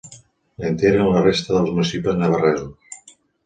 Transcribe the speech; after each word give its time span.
La 0.63 0.71
integren 0.71 1.11
la 1.17 1.21
resta 1.27 1.55
dels 1.59 1.77
municipis 1.77 2.19
navarresos. 2.25 3.17